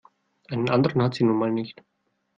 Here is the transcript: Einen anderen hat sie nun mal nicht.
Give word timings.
Einen 0.49 0.71
anderen 0.71 1.03
hat 1.03 1.13
sie 1.13 1.23
nun 1.25 1.37
mal 1.37 1.51
nicht. 1.51 1.83